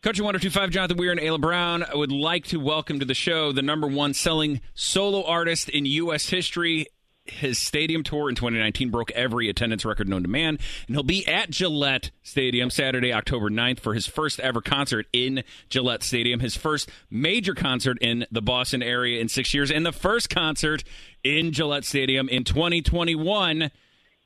Country 0.00 0.22
1025, 0.22 0.70
Jonathan 0.70 0.96
Weir 0.96 1.10
and 1.10 1.20
Ayla 1.20 1.40
Brown. 1.40 1.82
I 1.82 1.96
would 1.96 2.12
like 2.12 2.44
to 2.46 2.58
welcome 2.58 3.00
to 3.00 3.04
the 3.04 3.14
show 3.14 3.50
the 3.50 3.62
number 3.62 3.88
one 3.88 4.14
selling 4.14 4.60
solo 4.72 5.24
artist 5.24 5.68
in 5.68 5.86
U.S. 5.86 6.28
history. 6.28 6.86
His 7.24 7.58
stadium 7.58 8.04
tour 8.04 8.28
in 8.28 8.36
2019 8.36 8.90
broke 8.90 9.10
every 9.10 9.48
attendance 9.48 9.84
record 9.84 10.08
known 10.08 10.22
to 10.22 10.28
man, 10.28 10.60
and 10.86 10.96
he'll 10.96 11.02
be 11.02 11.26
at 11.26 11.50
Gillette 11.50 12.12
Stadium 12.22 12.70
Saturday, 12.70 13.12
October 13.12 13.50
9th 13.50 13.80
for 13.80 13.92
his 13.92 14.06
first 14.06 14.38
ever 14.38 14.60
concert 14.60 15.08
in 15.12 15.42
Gillette 15.68 16.04
Stadium, 16.04 16.38
his 16.38 16.56
first 16.56 16.88
major 17.10 17.52
concert 17.52 17.98
in 18.00 18.24
the 18.30 18.40
Boston 18.40 18.84
area 18.84 19.20
in 19.20 19.28
six 19.28 19.52
years, 19.52 19.68
and 19.68 19.84
the 19.84 19.90
first 19.90 20.30
concert 20.30 20.84
in 21.24 21.50
Gillette 21.50 21.84
Stadium 21.84 22.28
in 22.28 22.44
2021. 22.44 23.72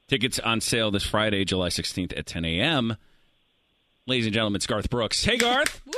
Tickets 0.07 0.39
on 0.39 0.61
sale 0.61 0.91
this 0.91 1.05
Friday, 1.05 1.47
July 1.47 1.69
16th 1.69 2.13
at 2.15 2.27
10 2.27 2.45
a.m. 2.45 2.99
Ladies 4.07 4.27
and 4.27 4.35
gentlemen, 4.35 4.57
it's 4.57 4.67
Garth 4.67 4.91
Brooks. 4.91 5.25
Hey, 5.25 5.37
Garth. 5.37 5.81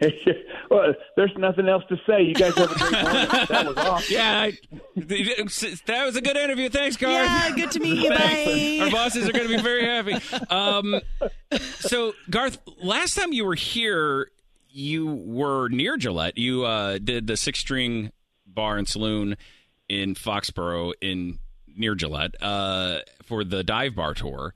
well, 0.70 0.94
there's 1.14 1.36
nothing 1.36 1.68
else 1.68 1.84
to 1.90 2.00
say. 2.06 2.22
You 2.22 2.32
guys 2.32 2.56
have 2.56 2.72
a 2.72 2.74
great 2.74 2.92
morning. 2.92 3.28
That 3.48 3.66
was 3.66 3.76
awesome. 3.76 4.14
Yeah, 4.14 4.40
I, 4.40 4.58
that 4.96 6.04
was 6.06 6.16
a 6.16 6.22
good 6.22 6.38
interview. 6.38 6.70
Thanks, 6.70 6.96
Garth. 6.96 7.12
Yeah, 7.12 7.50
good 7.54 7.70
to 7.72 7.80
meet 7.80 7.98
you. 8.02 8.08
Bye. 8.08 8.84
Our 8.86 8.90
bosses 8.90 9.28
are 9.28 9.32
going 9.32 9.48
to 9.48 9.56
be 9.56 9.62
very 9.62 9.84
happy. 9.84 10.16
Um, 10.48 11.02
so, 11.80 12.14
Garth, 12.30 12.58
last 12.82 13.14
time 13.14 13.34
you 13.34 13.44
were 13.44 13.54
here, 13.54 14.30
you 14.70 15.06
were 15.06 15.68
near 15.68 15.98
Gillette. 15.98 16.38
You 16.38 16.64
uh, 16.64 16.96
did 16.96 17.26
the 17.26 17.36
Six 17.36 17.58
String 17.58 18.10
Bar 18.46 18.78
and 18.78 18.88
Saloon 18.88 19.36
in 19.90 20.14
Foxborough 20.14 20.94
in 21.02 21.38
near 21.66 21.94
Gillette 21.94 22.42
uh, 22.42 23.00
for 23.24 23.44
the 23.44 23.62
Dive 23.62 23.94
Bar 23.94 24.14
tour 24.14 24.54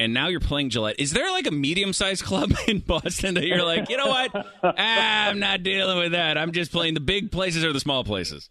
and 0.00 0.12
now 0.12 0.26
you're 0.28 0.40
playing 0.40 0.70
Gillette. 0.70 0.96
Is 0.98 1.12
there 1.12 1.30
like 1.30 1.46
a 1.46 1.50
medium 1.52 1.92
sized 1.92 2.24
club 2.24 2.52
in 2.66 2.80
Boston 2.80 3.34
that 3.34 3.46
you're 3.46 3.64
like, 3.64 3.88
you 3.88 3.96
know 3.96 4.08
what? 4.08 4.30
ah, 4.64 5.28
I'm 5.28 5.38
not 5.38 5.62
dealing 5.62 5.98
with 5.98 6.12
that. 6.12 6.36
I'm 6.36 6.50
just 6.52 6.72
playing 6.72 6.94
the 6.94 7.00
big 7.00 7.30
places 7.30 7.64
or 7.64 7.72
the 7.72 7.80
small 7.80 8.02
places. 8.02 8.50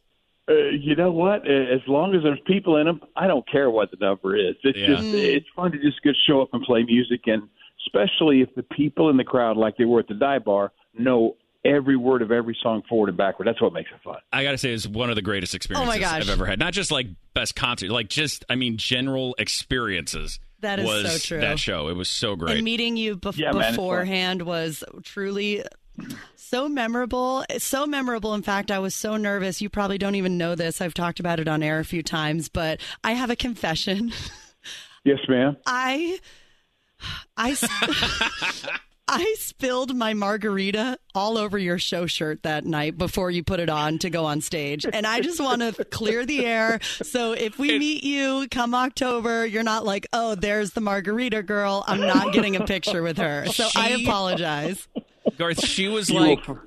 Uh, 0.49 0.53
you 0.69 0.95
know 0.95 1.11
what? 1.11 1.45
As 1.47 1.81
long 1.87 2.15
as 2.15 2.23
there's 2.23 2.39
people 2.47 2.77
in 2.77 2.85
them, 2.87 3.01
I 3.15 3.27
don't 3.27 3.47
care 3.51 3.69
what 3.69 3.91
the 3.91 3.97
number 3.99 4.35
is. 4.35 4.55
It's 4.63 4.77
Yeah. 4.79 4.87
just 4.87 5.03
it's 5.05 5.45
fun 5.55 5.71
to 5.73 5.77
just 5.79 6.01
go 6.03 6.11
show 6.27 6.41
up 6.41 6.49
and 6.53 6.63
play 6.63 6.83
music, 6.83 7.21
and 7.27 7.43
especially 7.85 8.41
if 8.41 8.53
the 8.55 8.63
people 8.63 9.09
in 9.09 9.17
the 9.17 9.23
crowd, 9.23 9.57
like 9.57 9.77
they 9.77 9.85
were 9.85 9.99
at 9.99 10.07
the 10.07 10.15
dive 10.15 10.45
bar, 10.45 10.71
know 10.97 11.35
every 11.65 11.97
word 11.97 12.21
of 12.21 12.31
every 12.31 12.57
song 12.63 12.81
forward 12.89 13.09
and 13.09 13.17
backward. 13.17 13.47
That's 13.47 13.61
what 13.61 13.73
makes 13.73 13.91
it 13.91 14.01
fun. 14.03 14.17
I 14.31 14.43
got 14.43 14.51
to 14.51 14.57
say, 14.57 14.73
it's 14.73 14.87
one 14.87 15.09
of 15.09 15.15
the 15.15 15.21
greatest 15.21 15.53
experiences 15.53 15.99
gosh. 15.99 16.21
I've 16.23 16.29
ever 16.29 16.45
had. 16.45 16.57
Not 16.57 16.73
just 16.73 16.89
like 16.89 17.07
best 17.33 17.55
concert, 17.55 17.89
like 17.91 18.07
just, 18.09 18.45
I 18.49 18.55
mean, 18.55 18.77
general 18.77 19.35
experiences. 19.37 20.39
That 20.61 20.79
is 20.79 20.85
was 20.85 21.11
so 21.11 21.17
true. 21.35 21.41
That 21.41 21.59
show. 21.59 21.87
It 21.87 21.95
was 21.95 22.09
so 22.09 22.35
great. 22.35 22.55
And 22.57 22.65
meeting 22.65 22.97
you 22.97 23.17
bef- 23.17 23.37
Yeah, 23.37 23.51
man, 23.51 23.73
beforehand 23.73 24.41
was 24.41 24.83
truly 25.03 25.63
so 26.35 26.67
memorable. 26.69 27.43
It's 27.49 27.65
so 27.65 27.85
memorable. 27.85 28.33
In 28.33 28.41
fact, 28.41 28.71
I 28.71 28.79
was 28.79 28.95
so 28.95 29.17
nervous. 29.17 29.61
You 29.61 29.69
probably 29.69 29.97
don't 29.97 30.15
even 30.15 30.37
know 30.37 30.55
this. 30.55 30.81
I've 30.81 30.93
talked 30.93 31.19
about 31.19 31.39
it 31.39 31.47
on 31.47 31.61
air 31.63 31.79
a 31.79 31.85
few 31.85 32.03
times, 32.03 32.49
but 32.49 32.79
I 33.03 33.13
have 33.13 33.29
a 33.29 33.35
confession. 33.35 34.11
Yes, 35.05 35.19
ma'am. 35.29 35.55
I, 35.65 36.19
I, 37.37 37.51
s- 37.51 37.63
I 39.11 39.35
spilled 39.39 39.95
my 39.95 40.13
margarita 40.13 40.99
all 41.15 41.35
over 41.39 41.57
your 41.57 41.79
show 41.79 42.05
shirt 42.05 42.43
that 42.43 42.63
night 42.63 42.95
before 42.95 43.31
you 43.31 43.43
put 43.43 43.59
it 43.59 43.67
on 43.67 43.97
to 43.99 44.09
go 44.11 44.25
on 44.25 44.39
stage. 44.41 44.85
And 44.91 45.07
I 45.07 45.19
just 45.21 45.39
want 45.39 45.61
to 45.63 45.83
clear 45.85 46.27
the 46.27 46.45
air. 46.45 46.79
So 47.01 47.31
if 47.31 47.57
we 47.57 47.79
meet 47.79 48.03
you 48.03 48.47
come 48.51 48.75
October, 48.75 49.47
you're 49.47 49.63
not 49.63 49.83
like, 49.83 50.05
oh, 50.13 50.35
there's 50.35 50.71
the 50.73 50.81
margarita 50.81 51.41
girl. 51.41 51.83
I'm 51.87 52.01
not 52.01 52.33
getting 52.33 52.55
a 52.55 52.65
picture 52.65 53.01
with 53.01 53.17
her. 53.17 53.45
So 53.59 53.67
I 53.75 53.89
apologize. 53.89 54.87
Garth, 55.37 55.65
she 55.65 55.87
was 55.87 56.09
like, 56.11 56.47
will- 56.47 56.59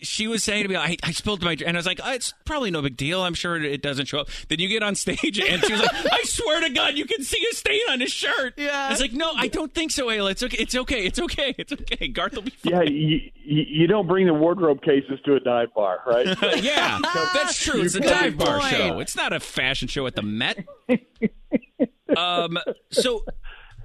she 0.00 0.26
was 0.26 0.42
saying 0.44 0.64
to 0.64 0.68
me, 0.68 0.76
I, 0.76 0.96
I 1.02 1.12
spilled 1.12 1.42
my, 1.42 1.54
drink. 1.54 1.68
and 1.68 1.76
I 1.76 1.78
was 1.78 1.86
like, 1.86 2.00
oh, 2.02 2.12
it's 2.12 2.32
probably 2.44 2.70
no 2.70 2.82
big 2.82 2.96
deal. 2.96 3.22
I'm 3.22 3.34
sure 3.34 3.60
it 3.62 3.82
doesn't 3.82 4.06
show 4.06 4.20
up. 4.20 4.28
Then 4.48 4.58
you 4.58 4.68
get 4.68 4.82
on 4.82 4.94
stage, 4.94 5.38
and 5.38 5.64
she 5.64 5.72
was 5.72 5.80
like, 5.82 6.12
I 6.12 6.22
swear 6.24 6.60
to 6.60 6.70
God, 6.70 6.94
you 6.94 7.04
can 7.04 7.22
see 7.22 7.44
a 7.50 7.54
stain 7.54 7.80
on 7.90 8.00
his 8.00 8.12
shirt. 8.12 8.54
Yeah. 8.56 8.86
I 8.86 8.90
was 8.90 9.00
like, 9.00 9.12
no, 9.12 9.32
I 9.36 9.48
don't 9.48 9.72
think 9.74 9.90
so, 9.90 10.06
Ayla. 10.06 10.32
It's 10.32 10.42
okay. 10.42 10.58
It's 10.58 10.74
okay. 10.76 11.04
It's 11.04 11.18
okay. 11.20 11.54
It's 11.58 11.72
okay. 11.72 12.08
Garth 12.08 12.34
will 12.34 12.42
be 12.42 12.50
fine. 12.50 12.72
Yeah, 12.72 12.82
you, 12.82 13.20
you 13.44 13.64
you 13.68 13.86
don't 13.86 14.06
bring 14.06 14.26
the 14.26 14.34
wardrobe 14.34 14.82
cases 14.82 15.18
to 15.24 15.34
a 15.34 15.40
dive 15.40 15.74
bar, 15.74 16.00
right? 16.06 16.26
yeah, 16.62 16.98
that's 17.34 17.62
true. 17.62 17.82
It's 17.82 17.94
a 17.94 18.00
dive 18.00 18.36
bar 18.36 18.60
point. 18.60 18.72
show. 18.72 19.00
It's 19.00 19.16
not 19.16 19.32
a 19.32 19.40
fashion 19.40 19.88
show 19.88 20.06
at 20.06 20.14
the 20.14 20.22
Met. 20.22 20.64
um. 22.16 22.58
So, 22.90 23.24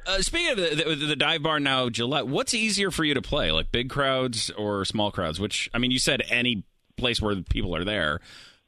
uh, 0.07 0.21
speaking 0.21 0.51
of 0.51 0.57
the, 0.57 0.95
the, 0.95 1.05
the 1.07 1.15
dive 1.15 1.43
bar 1.43 1.59
now, 1.59 1.89
Gillette, 1.89 2.27
what's 2.27 2.53
easier 2.53 2.91
for 2.91 3.03
you 3.03 3.13
to 3.13 3.21
play, 3.21 3.51
like 3.51 3.71
big 3.71 3.89
crowds 3.89 4.49
or 4.51 4.85
small 4.85 5.11
crowds? 5.11 5.39
Which 5.39 5.69
I 5.73 5.77
mean, 5.77 5.91
you 5.91 5.99
said 5.99 6.23
any 6.29 6.63
place 6.95 7.21
where 7.21 7.35
people 7.41 7.75
are 7.75 7.83
there, 7.83 8.21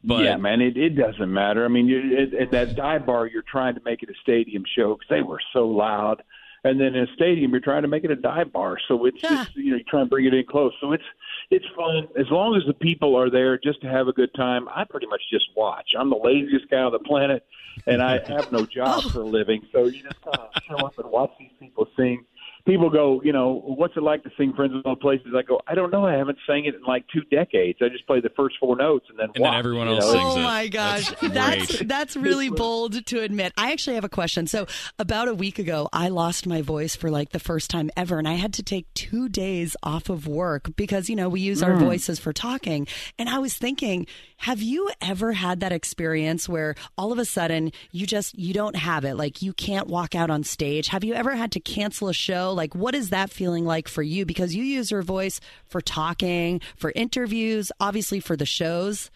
but 0.03 0.23
yeah, 0.23 0.37
man, 0.37 0.61
it, 0.61 0.77
it 0.77 0.91
doesn't 0.91 1.31
matter. 1.31 1.65
I 1.65 1.67
mean, 1.67 1.87
you, 1.87 2.01
it, 2.17 2.33
at 2.33 2.51
that 2.51 2.75
dive 2.75 3.05
bar, 3.05 3.27
you're 3.27 3.41
trying 3.41 3.75
to 3.75 3.81
make 3.83 4.03
it 4.03 4.09
a 4.09 4.13
stadium 4.21 4.63
show 4.75 4.95
because 4.95 5.09
they 5.09 5.21
were 5.21 5.41
so 5.53 5.67
loud, 5.67 6.23
and 6.63 6.79
then 6.79 6.95
in 6.95 7.03
a 7.03 7.13
stadium, 7.15 7.51
you're 7.51 7.59
trying 7.59 7.81
to 7.83 7.87
make 7.87 8.03
it 8.03 8.11
a 8.11 8.15
dive 8.15 8.51
bar, 8.51 8.77
so 8.87 9.05
it's 9.05 9.17
Yeah. 9.23 9.43
just 9.45 9.55
you 9.55 9.71
know 9.71 9.77
you 9.77 9.83
try 9.83 10.01
and 10.01 10.09
bring 10.09 10.25
it 10.25 10.33
in 10.33 10.45
close. 10.45 10.73
So 10.81 10.91
it's 10.91 11.03
it's 11.51 11.65
fun 11.75 12.07
as 12.17 12.29
long 12.29 12.55
as 12.55 12.63
the 12.67 12.73
people 12.73 13.15
are 13.15 13.29
there 13.29 13.57
just 13.57 13.81
to 13.81 13.87
have 13.87 14.07
a 14.07 14.13
good 14.13 14.33
time. 14.35 14.67
I 14.69 14.83
pretty 14.83 15.07
much 15.07 15.21
just 15.31 15.45
watch. 15.55 15.91
I'm 15.97 16.09
the 16.09 16.17
laziest 16.17 16.69
guy 16.69 16.81
on 16.81 16.91
the 16.91 16.99
planet, 16.99 17.45
and 17.87 18.01
I 18.01 18.19
have 18.27 18.51
no 18.51 18.65
job 18.75 19.03
for 19.11 19.21
a 19.21 19.25
living, 19.27 19.61
so 19.71 19.85
you 19.85 20.03
just 20.03 20.21
kind 20.21 20.37
of 20.37 20.49
show 20.67 20.85
up 20.85 20.97
and 20.99 21.09
watch 21.11 21.31
these 21.39 21.51
people 21.59 21.87
sing. 21.97 22.25
People 22.65 22.89
go, 22.89 23.21
you 23.23 23.33
know, 23.33 23.61
what's 23.65 23.95
it 23.97 24.03
like 24.03 24.23
to 24.23 24.31
sing 24.37 24.53
Friends 24.53 24.73
in 24.73 24.81
Low 24.85 24.95
Places? 24.95 25.27
I 25.35 25.41
go, 25.41 25.61
I 25.67 25.75
don't 25.75 25.91
know. 25.91 26.05
I 26.05 26.13
haven't 26.13 26.37
sang 26.45 26.65
it 26.65 26.75
in 26.75 26.81
like 26.83 27.05
two 27.13 27.21
decades. 27.31 27.79
I 27.81 27.89
just 27.89 28.05
play 28.05 28.19
the 28.19 28.29
first 28.35 28.55
four 28.59 28.75
notes 28.75 29.05
and 29.09 29.17
then 29.17 29.27
And 29.35 29.43
then 29.43 29.51
watch, 29.51 29.59
everyone 29.59 29.87
you 29.87 29.95
else 29.95 30.05
know? 30.05 30.11
sings 30.11 30.33
Oh 30.35 30.39
it. 30.39 30.43
my 30.43 30.67
gosh, 30.67 31.09
That's 31.21 31.33
that's 31.33 31.79
that's 31.79 32.15
really 32.15 32.49
bold 32.49 33.05
to 33.05 33.19
admit. 33.21 33.53
I 33.57 33.71
actually 33.71 33.95
have 33.95 34.03
a 34.03 34.09
question. 34.09 34.45
So 34.47 34.67
about 34.97 35.27
a 35.27 35.33
week 35.33 35.57
ago, 35.59 35.89
I 35.93 36.09
lost 36.09 36.45
my 36.45 36.61
voice 36.61 36.95
for 36.95 37.09
like 37.09 37.29
the 37.31 37.39
first 37.39 37.69
time 37.69 37.89
ever, 37.97 38.19
and 38.19 38.27
I 38.27 38.33
had 38.33 38.53
to 38.55 38.63
take 38.63 38.93
two 38.93 39.29
days 39.29 39.75
off 39.81 40.09
of 40.09 40.27
work 40.27 40.75
because 40.75 41.09
you 41.09 41.15
know 41.15 41.29
we 41.29 41.41
use 41.41 41.63
our 41.63 41.71
mm. 41.71 41.79
voices 41.79 42.19
for 42.19 42.33
talking. 42.33 42.87
And 43.17 43.29
I 43.29 43.39
was 43.39 43.55
thinking, 43.55 44.05
have 44.37 44.61
you 44.61 44.89
ever 45.01 45.33
had 45.33 45.59
that 45.61 45.71
experience 45.71 46.47
where 46.47 46.75
all 46.97 47.11
of 47.11 47.19
a 47.19 47.25
sudden 47.25 47.71
you 47.91 48.05
just 48.05 48.37
you 48.37 48.53
don't 48.53 48.75
have 48.75 49.05
it, 49.05 49.15
like 49.15 49.41
you 49.41 49.53
can't 49.53 49.87
walk 49.87 50.13
out 50.15 50.29
on 50.29 50.43
stage? 50.43 50.87
Have 50.89 51.03
you 51.03 51.13
ever 51.13 51.35
had 51.35 51.51
to 51.53 51.59
cancel 51.59 52.09
a 52.09 52.13
show? 52.13 52.48
Like, 52.53 52.75
what 52.75 52.95
is 52.95 53.09
that 53.09 53.29
feeling 53.29 53.65
like 53.65 53.87
for 53.87 54.03
you? 54.03 54.25
Because 54.25 54.55
you 54.55 54.63
use 54.63 54.91
your 54.91 55.01
voice 55.01 55.39
for 55.65 55.81
talking, 55.81 56.61
for 56.75 56.91
interviews, 56.95 57.71
obviously 57.79 58.19
for 58.19 58.35
the 58.35 58.45
shows. 58.45 59.09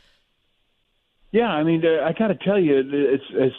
Yeah, 1.32 1.48
I 1.48 1.64
mean, 1.64 1.84
uh, 1.86 2.04
I 2.04 2.14
got 2.14 2.28
to 2.28 2.36
tell 2.36 2.60
you, 2.60 2.84
it's 2.92 3.24
as 3.42 3.52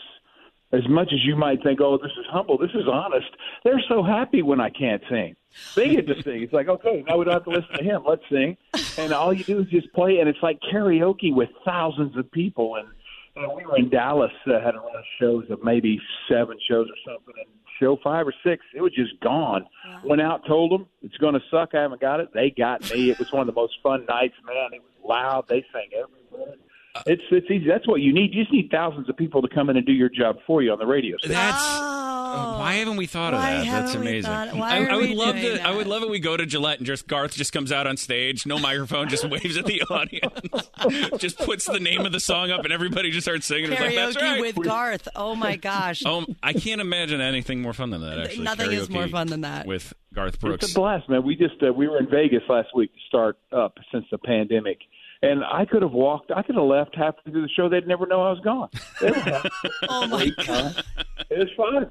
as 0.73 0.89
much 0.89 1.09
as 1.13 1.25
you 1.25 1.37
might 1.37 1.63
think, 1.63 1.81
oh, 1.81 1.99
this 1.99 2.11
is 2.19 2.27
humble, 2.29 2.59
this 2.59 2.71
is 2.75 2.89
honest. 2.91 3.29
They're 3.63 3.83
so 3.89 4.03
happy 4.03 4.43
when 4.43 4.61
I 4.61 4.71
can't 4.71 5.03
sing. 5.09 5.37
They 5.77 5.91
get 5.91 6.07
to 6.09 6.21
sing. 6.23 6.43
It's 6.43 6.53
like, 6.53 6.69
okay, 6.69 7.05
now 7.07 7.17
we 7.17 7.25
don't 7.25 7.35
have 7.35 7.45
to 7.45 7.51
listen 7.51 7.77
to 7.79 7.85
him. 7.85 8.03
Let's 8.07 8.25
sing. 8.29 8.57
And 8.99 9.13
all 9.13 9.33
you 9.33 9.45
do 9.45 9.61
is 9.61 9.69
just 9.69 9.93
play, 9.93 10.19
and 10.19 10.29
it's 10.29 10.43
like 10.43 10.59
karaoke 10.73 11.33
with 11.33 11.49
thousands 11.65 12.17
of 12.17 12.31
people. 12.33 12.77
And 12.77 12.89
uh, 13.37 13.55
we 13.55 13.65
were 13.65 13.77
in 13.77 13.89
Dallas, 13.89 14.33
uh, 14.47 14.61
had 14.65 14.75
a 14.75 14.79
run 14.79 14.97
of 14.97 15.05
shows 15.21 15.45
of 15.51 15.63
maybe 15.63 16.01
seven 16.29 16.57
shows 16.69 16.89
or 16.89 17.13
something, 17.15 17.35
and 17.37 17.53
show 17.81 17.99
five 18.03 18.27
or 18.27 18.35
six, 18.45 18.65
it 18.75 18.81
was 18.81 18.93
just 18.93 19.19
gone. 19.21 19.67
Went 20.05 20.21
out, 20.23 20.47
told 20.47 20.71
them 20.73 20.87
it's 21.03 21.17
going 21.19 21.35
to 21.35 21.41
suck. 21.51 21.71
I 21.75 21.83
haven't 21.83 22.01
got 22.01 22.21
it. 22.21 22.29
They 22.33 22.51
got 22.51 22.83
me. 22.93 23.11
It 23.11 23.19
was 23.19 23.33
one 23.33 23.41
of 23.49 23.55
the 23.55 23.61
most 23.61 23.75
fun 23.83 24.05
nights, 24.09 24.35
man. 24.47 24.71
It 24.73 24.83
was 24.83 25.09
loud. 25.09 25.47
They 25.49 25.65
sang 25.73 25.89
every 25.93 26.23
word. 26.31 26.59
It's 27.07 27.23
it's 27.31 27.51
easy. 27.51 27.67
That's 27.67 27.89
what 27.89 28.01
you 28.01 28.13
need. 28.15 28.33
You 28.35 28.43
just 28.45 28.53
need 28.53 28.71
thousands 28.71 29.09
of 29.09 29.17
people 29.17 29.43
to 29.43 29.49
come 29.49 29.69
in 29.69 29.77
and 29.77 29.85
do 29.85 29.93
your 29.93 30.09
job 30.09 30.37
for 30.47 30.63
you 30.63 30.71
on 30.73 30.79
the 30.79 30.87
radio. 30.87 31.17
station. 31.19 31.35
That's 31.35 32.14
Oh. 32.35 32.59
why 32.59 32.75
haven't 32.75 32.97
we 32.97 33.07
thought 33.07 33.35
of 33.35 33.41
that? 33.41 33.65
That's 33.65 33.95
amazing. 33.95 34.31
thought- 34.31 34.55
I, 34.55 34.87
I 34.87 34.97
would 34.97 35.11
love 35.11 35.37
doing 35.37 35.57
to. 35.59 35.63
I 35.67 35.75
would 35.75 35.87
love 35.87 36.03
it. 36.03 36.11
We 36.11 36.19
go 36.19 36.37
to 36.37 36.45
Gillette 36.47 36.79
and 36.79 36.87
just 36.87 37.07
Garth 37.07 37.35
just 37.35 37.53
comes 37.53 37.73
out 37.73 37.87
on 37.87 37.97
stage, 37.97 38.47
no 38.47 38.59
microphone, 38.59 39.09
just 39.09 39.29
waves 39.29 39.57
at 39.57 39.67
the 39.67 39.83
audience, 39.91 40.71
just 41.19 41.39
puts 41.39 41.67
the 41.67 41.81
name 41.81 42.05
of 42.07 42.13
the 42.13 42.21
song 42.21 42.51
up, 42.51 42.65
and 42.65 42.73
everybody 42.73 43.11
just 43.11 43.25
starts 43.25 43.47
singing. 43.47 43.73
It's 43.73 43.81
like, 43.81 43.95
that's 43.95 44.17
Karaoke 44.17 44.23
right. 44.23 44.41
with 44.57 44.65
Garth. 44.65 45.09
Oh 45.17 45.35
my 45.35 45.57
gosh. 45.65 46.03
Oh, 46.07 46.25
I 46.43 46.53
can't 46.53 46.81
imagine 46.81 47.21
anything 47.21 47.63
more 47.63 47.73
fun 47.73 47.91
than 47.91 48.01
that. 48.03 48.19
Actually, 48.19 48.45
Nothing 48.45 48.73
is 48.73 48.89
more 48.91 49.09
fun 49.09 49.27
than 49.29 49.43
that. 49.43 49.67
With 49.67 49.93
Garth 50.13 50.41
Brooks. 50.41 50.65
It's 50.65 50.73
a 50.73 50.75
blast, 50.79 51.09
man. 51.09 51.25
We 51.25 51.37
just 51.37 51.63
uh, 51.63 51.73
we 51.73 51.89
were 51.89 51.99
in 51.99 52.09
Vegas 52.09 52.43
last 52.49 52.69
week 52.75 52.93
to 52.93 53.01
start 53.09 53.39
up 53.53 53.79
since 53.93 54.05
the 54.11 54.19
pandemic, 54.19 54.79
and 55.23 55.43
I 55.45 55.65
could 55.65 55.83
have 55.83 55.93
walked. 55.93 56.31
I 56.31 56.43
could 56.43 56.55
have 56.55 56.65
left 56.65 56.95
halfway 56.97 57.33
through 57.33 57.43
the 57.43 57.49
show. 57.49 57.69
They'd 57.69 57.87
never 57.87 58.07
know 58.07 58.23
I 58.23 58.31
was 58.31 58.41
gone. 58.41 58.69
They 59.01 59.11
were 59.11 59.17
having 59.17 59.51
oh 59.89 60.07
my 60.07 60.31
god. 60.47 60.85
it 61.31 61.39
was 61.39 61.49
fun. 61.57 61.91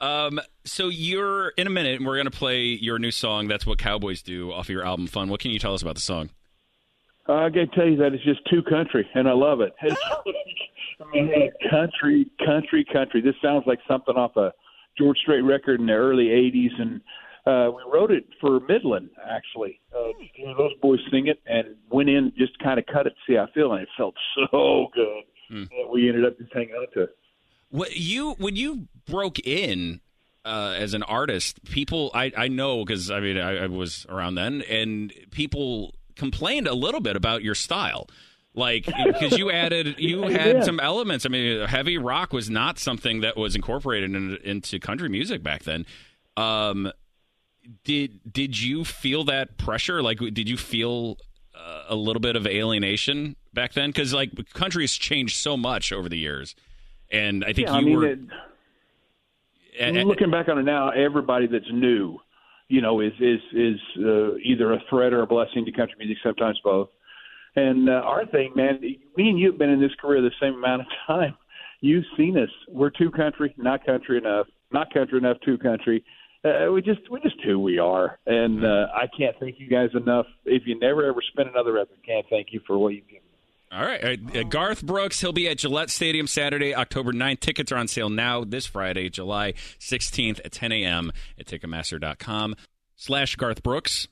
Um, 0.00 0.40
so 0.64 0.88
you're 0.88 1.48
in 1.50 1.66
a 1.66 1.70
minute, 1.70 1.96
and 1.96 2.06
we're 2.06 2.16
gonna 2.16 2.30
play 2.30 2.62
your 2.64 2.98
new 2.98 3.10
song. 3.10 3.48
That's 3.48 3.66
what 3.66 3.78
Cowboys 3.78 4.22
do 4.22 4.52
off 4.52 4.66
of 4.66 4.70
your 4.70 4.84
album 4.84 5.06
Fun. 5.06 5.28
What 5.28 5.40
can 5.40 5.50
you 5.50 5.58
tell 5.58 5.74
us 5.74 5.82
about 5.82 5.94
the 5.96 6.00
song? 6.00 6.30
Uh, 7.28 7.34
I 7.34 7.48
got 7.50 7.60
to 7.60 7.66
tell 7.76 7.86
you 7.86 7.96
that 7.98 8.12
it's 8.14 8.24
just 8.24 8.40
too 8.50 8.62
country, 8.62 9.08
and 9.14 9.28
I 9.28 9.32
love 9.32 9.60
it. 9.60 9.72
It's 9.82 10.00
I 11.00 11.04
mean, 11.12 11.50
country, 11.70 12.26
country, 12.44 12.84
country. 12.92 13.20
This 13.20 13.34
sounds 13.42 13.64
like 13.66 13.78
something 13.86 14.16
off 14.16 14.36
a 14.36 14.52
George 14.98 15.18
Strait 15.18 15.42
record 15.42 15.80
in 15.80 15.86
the 15.86 15.92
early 15.92 16.26
'80s, 16.26 16.80
and 16.80 17.00
Uh, 17.46 17.70
we 17.74 17.82
wrote 17.90 18.10
it 18.10 18.24
for 18.40 18.60
Midland, 18.68 19.08
actually. 19.28 19.80
Uh, 19.96 20.08
just 20.20 20.30
hear 20.34 20.54
those 20.58 20.74
boys 20.82 20.98
sing 21.10 21.26
it 21.26 21.40
and 21.46 21.74
went 21.90 22.08
in, 22.10 22.32
just 22.36 22.58
kind 22.58 22.78
of 22.78 22.84
cut 22.86 23.06
it 23.06 23.10
to 23.10 23.16
see 23.26 23.34
how 23.36 23.44
I 23.44 23.50
feel, 23.52 23.72
and 23.72 23.82
it 23.82 23.88
felt 23.96 24.14
so 24.50 24.88
good 24.94 25.24
Hmm. 25.48 25.64
that 25.64 25.88
we 25.90 26.08
ended 26.08 26.24
up 26.26 26.36
just 26.38 26.52
hanging 26.52 26.74
on 26.74 26.86
to 26.94 27.02
it. 27.04 27.16
What 27.70 27.96
you 27.96 28.32
when 28.34 28.56
you 28.56 28.88
broke 29.06 29.38
in 29.38 30.00
uh, 30.44 30.74
as 30.76 30.94
an 30.94 31.02
artist, 31.02 31.62
people 31.64 32.10
I 32.14 32.32
I 32.36 32.48
know 32.48 32.84
because 32.84 33.10
I 33.10 33.20
mean 33.20 33.38
I, 33.38 33.64
I 33.64 33.66
was 33.66 34.06
around 34.08 34.34
then, 34.34 34.62
and 34.62 35.12
people 35.30 35.94
complained 36.16 36.66
a 36.66 36.74
little 36.74 37.00
bit 37.00 37.16
about 37.16 37.42
your 37.42 37.54
style. 37.54 38.08
Like 38.54 38.86
because 39.06 39.38
you 39.38 39.50
added, 39.50 39.96
you 39.98 40.22
had 40.22 40.56
yeah. 40.56 40.62
some 40.62 40.80
elements. 40.80 41.24
I 41.24 41.28
mean, 41.28 41.66
heavy 41.66 41.98
rock 41.98 42.32
was 42.32 42.50
not 42.50 42.78
something 42.78 43.20
that 43.20 43.36
was 43.36 43.54
incorporated 43.54 44.14
in, 44.14 44.36
into 44.44 44.78
country 44.78 45.08
music 45.08 45.42
back 45.42 45.62
then. 45.62 45.86
Um, 46.36 46.90
did 47.84 48.20
did 48.30 48.60
you 48.60 48.84
feel 48.84 49.24
that 49.24 49.56
pressure? 49.56 50.02
Like, 50.02 50.18
did 50.18 50.48
you 50.48 50.56
feel 50.56 51.18
uh, 51.54 51.84
a 51.88 51.94
little 51.94 52.20
bit 52.20 52.36
of 52.36 52.46
alienation 52.46 53.36
back 53.52 53.74
then? 53.74 53.90
Because 53.90 54.12
like 54.12 54.30
country's 54.52 54.94
changed 54.94 55.36
so 55.36 55.56
much 55.56 55.92
over 55.92 56.08
the 56.08 56.18
years, 56.18 56.54
and 57.12 57.44
I 57.44 57.52
think 57.52 57.68
Yeah, 57.68 57.74
you 57.74 57.78
I 57.78 57.80
mean, 57.82 57.96
were. 57.96 58.06
it, 58.06 58.18
looking 60.06 60.30
back 60.30 60.48
on 60.48 60.58
it 60.58 60.62
now, 60.64 60.90
everybody 60.90 61.46
that's 61.46 61.70
new, 61.72 62.18
you 62.68 62.80
know, 62.80 63.00
is 63.00 63.12
is 63.20 63.40
is 63.52 63.80
uh, 63.98 64.36
either 64.36 64.72
a 64.72 64.78
threat 64.88 65.12
or 65.12 65.22
a 65.22 65.26
blessing 65.26 65.64
to 65.64 65.72
country 65.72 65.96
music. 65.98 66.18
Sometimes 66.22 66.60
both. 66.62 66.88
And 67.56 67.88
uh, 67.88 67.94
our 68.04 68.26
thing, 68.26 68.52
man, 68.54 68.80
me 68.80 69.28
and 69.28 69.38
you 69.38 69.50
have 69.50 69.58
been 69.58 69.70
in 69.70 69.80
this 69.80 69.90
career 70.00 70.22
the 70.22 70.30
same 70.40 70.54
amount 70.54 70.82
of 70.82 70.86
time. 71.06 71.36
You've 71.80 72.04
seen 72.16 72.38
us. 72.38 72.50
We're 72.68 72.90
too 72.90 73.10
country, 73.10 73.54
not 73.56 73.84
country 73.84 74.18
enough, 74.18 74.46
not 74.70 74.92
country 74.92 75.18
enough, 75.18 75.38
too 75.44 75.58
country. 75.58 76.04
Uh, 76.44 76.70
we 76.72 76.80
just 76.80 77.00
we're 77.10 77.20
just 77.20 77.36
who 77.44 77.58
we 77.58 77.78
are, 77.78 78.18
and 78.26 78.64
uh, 78.64 78.86
I 78.94 79.06
can't 79.18 79.36
thank 79.40 79.58
you 79.58 79.68
guys 79.68 79.90
enough. 79.94 80.26
If 80.44 80.62
you 80.66 80.78
never 80.78 81.04
ever 81.04 81.20
spin 81.32 81.48
another 81.48 81.72
record, 81.72 81.98
can't 82.06 82.24
thank 82.30 82.48
you 82.52 82.60
for 82.66 82.78
what 82.78 82.94
you've 82.94 83.08
given. 83.08 83.22
All 83.72 83.84
right. 83.84 84.02
All 84.02 84.10
right. 84.10 84.36
Uh, 84.36 84.42
Garth 84.44 84.82
Brooks, 84.82 85.20
he'll 85.20 85.32
be 85.32 85.48
at 85.48 85.58
Gillette 85.58 85.90
Stadium 85.90 86.26
Saturday, 86.26 86.74
October 86.74 87.12
9th. 87.12 87.40
Tickets 87.40 87.70
are 87.70 87.76
on 87.76 87.86
sale 87.88 88.10
now 88.10 88.44
this 88.44 88.66
Friday, 88.66 89.08
July 89.10 89.52
16th 89.78 90.40
at 90.44 90.52
10 90.52 90.72
a.m. 90.72 91.12
at 91.38 91.46
Ticketmaster.com 91.46 92.56
slash 92.96 93.36
Garth 93.36 93.62
Brooks. 93.62 94.08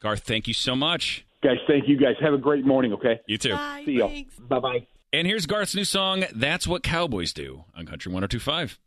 Garth, 0.00 0.20
thank 0.20 0.46
you 0.46 0.54
so 0.54 0.76
much. 0.76 1.24
Guys, 1.42 1.56
thank 1.66 1.88
you 1.88 1.96
guys. 1.96 2.16
Have 2.20 2.34
a 2.34 2.38
great 2.38 2.66
morning. 2.66 2.92
Okay. 2.92 3.20
You 3.26 3.38
too. 3.38 3.54
Bye. 3.54 3.82
See 3.86 3.92
y'all. 3.92 4.12
Bye 4.40 4.58
bye. 4.60 4.86
And 5.12 5.26
here's 5.26 5.46
Garth's 5.46 5.74
new 5.74 5.84
song, 5.84 6.24
That's 6.34 6.66
What 6.66 6.82
Cowboys 6.82 7.32
Do, 7.32 7.64
on 7.74 7.86
Country 7.86 8.12
1025. 8.12 8.78